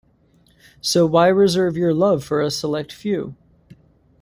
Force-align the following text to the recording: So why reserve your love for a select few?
So 0.81 1.05
why 1.05 1.27
reserve 1.27 1.77
your 1.77 1.93
love 1.93 2.23
for 2.23 2.41
a 2.41 2.49
select 2.49 2.91
few? 2.91 3.35